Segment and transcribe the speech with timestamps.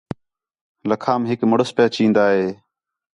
[0.89, 2.47] لَکھام ہِک مُݨس پِیا چین٘دا ہِے